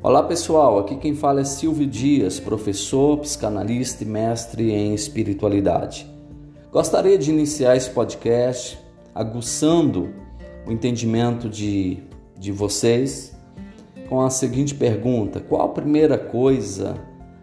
Olá 0.00 0.22
pessoal, 0.22 0.78
aqui 0.78 0.94
quem 0.94 1.16
fala 1.16 1.40
é 1.40 1.44
Silvio 1.44 1.84
Dias, 1.84 2.38
professor, 2.38 3.18
psicanalista 3.18 4.04
e 4.04 4.06
mestre 4.06 4.70
em 4.70 4.94
espiritualidade. 4.94 6.08
Gostaria 6.70 7.18
de 7.18 7.30
iniciar 7.30 7.76
esse 7.76 7.90
podcast 7.90 8.78
aguçando 9.12 10.14
o 10.64 10.70
entendimento 10.70 11.48
de, 11.48 11.98
de 12.38 12.52
vocês 12.52 13.36
com 14.08 14.20
a 14.20 14.30
seguinte 14.30 14.72
pergunta: 14.72 15.40
qual 15.40 15.62
a 15.62 15.68
primeira 15.68 16.16
coisa 16.16 16.94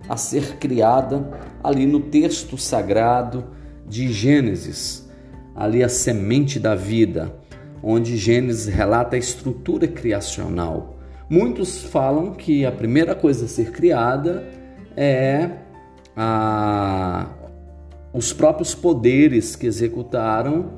a 0.08 0.16
ser 0.16 0.56
criada 0.56 1.30
ali 1.62 1.86
no 1.86 2.00
texto 2.00 2.58
sagrado 2.58 3.48
de 3.86 4.14
Gênesis, 4.14 5.10
ali 5.54 5.84
a 5.84 5.90
semente 5.90 6.58
da 6.58 6.74
vida, 6.74 7.38
onde 7.84 8.16
Gênesis 8.16 8.74
relata 8.74 9.18
a 9.18 9.20
estrutura 9.20 9.90
criacional? 9.90 10.95
Muitos 11.30 11.84
falam 11.84 12.34
que 12.34 12.66
a 12.66 12.72
primeira 12.72 13.16
coisa 13.16 13.46
a 13.46 13.48
ser 13.48 13.72
criada 13.72 14.48
é 14.96 15.50
a, 16.16 17.28
os 18.14 18.32
próprios 18.32 18.76
poderes 18.76 19.56
que 19.56 19.66
executaram 19.66 20.74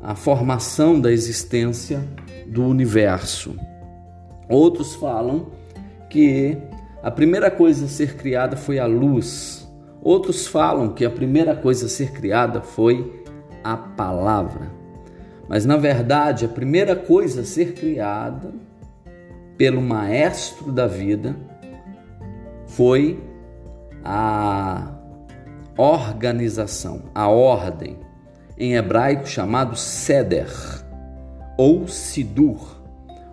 a 0.00 0.14
formação 0.14 1.00
da 1.00 1.10
existência 1.10 2.04
do 2.46 2.64
universo. 2.64 3.56
Outros 4.48 4.94
falam 4.94 5.48
que 6.08 6.56
a 7.02 7.10
primeira 7.10 7.50
coisa 7.50 7.86
a 7.86 7.88
ser 7.88 8.16
criada 8.16 8.56
foi 8.56 8.78
a 8.78 8.86
luz. 8.86 9.68
Outros 10.02 10.46
falam 10.46 10.90
que 10.92 11.04
a 11.04 11.10
primeira 11.10 11.56
coisa 11.56 11.86
a 11.86 11.88
ser 11.88 12.12
criada 12.12 12.60
foi 12.60 13.24
a 13.64 13.76
palavra. 13.76 14.70
Mas 15.48 15.66
na 15.66 15.76
verdade, 15.76 16.44
a 16.44 16.48
primeira 16.48 16.94
coisa 16.94 17.40
a 17.40 17.44
ser 17.44 17.74
criada 17.74 18.52
pelo 19.60 19.82
maestro 19.82 20.72
da 20.72 20.86
vida 20.86 21.36
foi 22.66 23.22
a 24.02 24.90
organização, 25.76 27.02
a 27.14 27.28
ordem, 27.28 27.98
em 28.56 28.74
hebraico 28.74 29.28
chamado 29.28 29.76
Seder 29.76 30.48
ou 31.58 31.86
Sidur, 31.86 32.80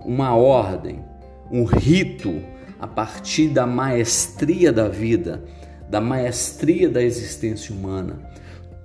uma 0.04 0.36
ordem, 0.36 1.00
um 1.50 1.64
rito 1.64 2.42
a 2.78 2.88
partir 2.88 3.48
da 3.48 3.66
maestria 3.66 4.74
da 4.74 4.90
vida, 4.90 5.46
da 5.90 6.02
maestria 6.02 6.90
da 6.90 7.02
existência 7.02 7.74
humana. 7.74 8.20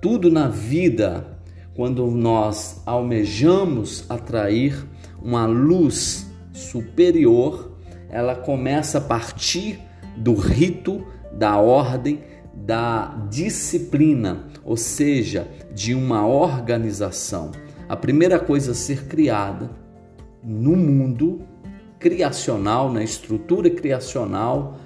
Tudo 0.00 0.30
na 0.30 0.46
vida, 0.46 1.26
quando 1.74 2.06
nós 2.06 2.80
almejamos 2.86 4.08
atrair 4.08 4.86
uma 5.20 5.44
luz 5.44 6.30
superior, 6.52 7.72
ela 8.10 8.34
começa 8.34 8.98
a 8.98 9.00
partir 9.00 9.80
do 10.16 10.34
rito, 10.34 11.04
da 11.32 11.56
ordem, 11.58 12.20
da 12.54 13.26
disciplina, 13.30 14.46
ou 14.62 14.76
seja, 14.76 15.48
de 15.74 15.94
uma 15.94 16.26
organização. 16.26 17.50
A 17.88 17.96
primeira 17.96 18.38
coisa 18.38 18.72
a 18.72 18.74
ser 18.74 19.06
criada 19.06 19.70
no 20.42 20.76
mundo 20.76 21.40
criacional, 21.98 22.92
na 22.92 23.02
estrutura 23.02 23.70
criacional, 23.70 24.76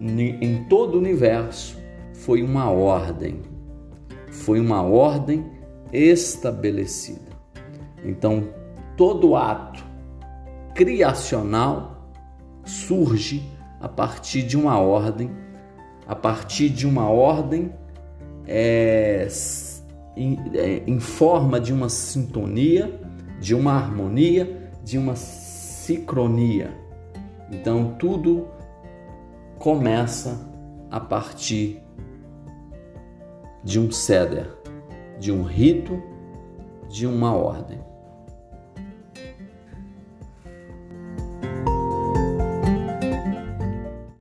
em 0.00 0.64
todo 0.64 0.96
o 0.96 0.98
universo, 0.98 1.78
foi 2.12 2.42
uma 2.42 2.70
ordem. 2.70 3.42
Foi 4.30 4.58
uma 4.58 4.82
ordem 4.82 5.46
estabelecida. 5.92 7.30
Então, 8.04 8.48
todo 8.96 9.36
ato 9.36 9.85
criacional 10.76 12.12
surge 12.62 13.50
a 13.80 13.88
partir 13.88 14.42
de 14.42 14.58
uma 14.58 14.78
ordem, 14.78 15.30
a 16.06 16.14
partir 16.14 16.68
de 16.68 16.86
uma 16.86 17.08
ordem 17.08 17.72
é, 18.46 19.26
em, 20.14 20.38
é, 20.54 20.82
em 20.86 21.00
forma 21.00 21.58
de 21.58 21.72
uma 21.72 21.88
sintonia, 21.88 23.00
de 23.40 23.54
uma 23.54 23.72
harmonia, 23.72 24.70
de 24.84 24.98
uma 24.98 25.16
sincronia. 25.16 26.76
Então 27.50 27.96
tudo 27.98 28.46
começa 29.58 30.46
a 30.90 31.00
partir 31.00 31.82
de 33.64 33.80
um 33.80 33.90
ceder, 33.90 34.54
de 35.18 35.32
um 35.32 35.42
rito, 35.42 36.02
de 36.86 37.06
uma 37.06 37.34
ordem. 37.34 37.80